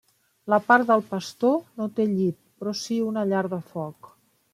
La 0.51 0.57
part 0.69 0.87
del 0.91 1.03
pastor 1.09 1.59
no 1.81 1.87
té 1.99 2.05
llit, 2.13 2.39
però 2.63 2.73
sí 2.81 2.97
una 3.11 3.27
llar 3.35 3.43
de 3.53 3.61
foc. 3.75 4.11